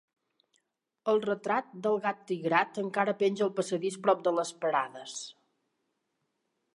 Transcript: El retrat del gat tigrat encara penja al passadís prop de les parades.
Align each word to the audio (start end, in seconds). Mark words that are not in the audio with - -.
El 1.11 1.19
retrat 1.25 1.67
del 1.87 1.99
gat 2.05 2.23
tigrat 2.31 2.79
encara 2.83 3.15
penja 3.21 3.45
al 3.49 3.53
passadís 3.61 3.99
prop 4.07 4.27
de 4.29 4.33
les 4.39 4.53
parades. 4.65 5.19